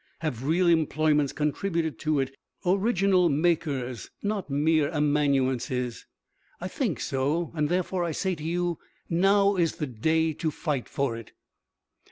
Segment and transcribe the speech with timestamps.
[0.21, 6.07] Have real employments contributed to it original makers, not mere amanuenses?
[6.59, 8.79] I think so, and therefore I say to you,
[9.11, 11.33] now is the day to fight for it."